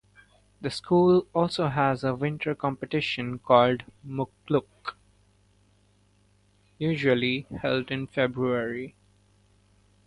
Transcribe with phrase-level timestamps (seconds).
[0.61, 4.95] The school also has a winter competition called Mukluk,
[6.79, 8.95] usually held in February.